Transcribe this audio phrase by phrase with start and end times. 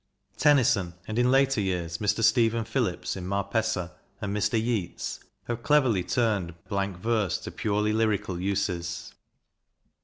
[0.35, 2.23] Tennyson, and in later years Mr.
[2.23, 4.59] Stephen Phillips in" Marpessa," and Mr.
[4.59, 9.13] Yeats, have cleverly turned blank verse to purely lyrical uses.